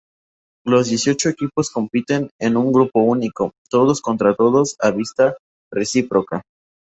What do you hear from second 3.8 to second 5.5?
contra todos a visita